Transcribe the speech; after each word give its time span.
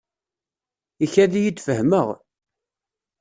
Ikad-iyi-d 1.03 1.63
fehmeɣ. 1.65 2.07